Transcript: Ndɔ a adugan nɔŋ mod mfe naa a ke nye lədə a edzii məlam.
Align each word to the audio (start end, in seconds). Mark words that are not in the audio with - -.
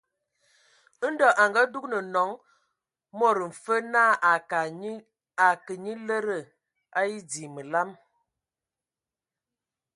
Ndɔ 1.11 1.27
a 1.41 1.43
adugan 1.61 2.05
nɔŋ 2.13 2.29
mod 3.17 3.37
mfe 3.49 3.75
naa 3.93 4.11
a 5.45 5.49
ke 5.67 5.73
nye 5.83 5.91
lədə 6.07 6.37
a 6.97 7.01
edzii 7.15 7.49
məlam. 7.55 7.89